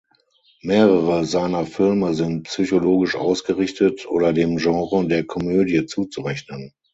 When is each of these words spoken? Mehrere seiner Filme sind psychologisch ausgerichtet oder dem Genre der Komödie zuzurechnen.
Mehrere 0.63 1.25
seiner 1.25 1.67
Filme 1.67 2.15
sind 2.15 2.45
psychologisch 2.47 3.15
ausgerichtet 3.15 4.07
oder 4.07 4.33
dem 4.33 4.57
Genre 4.57 5.05
der 5.07 5.25
Komödie 5.27 5.85
zuzurechnen. 5.85 6.73